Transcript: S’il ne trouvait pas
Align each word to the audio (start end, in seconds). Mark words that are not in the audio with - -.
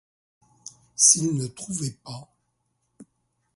S’il 0.95 1.35
ne 1.37 1.45
trouvait 1.45 1.95
pas 2.03 2.27